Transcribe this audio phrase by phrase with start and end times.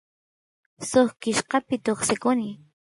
[0.89, 2.45] suk kishkapi tuksikuny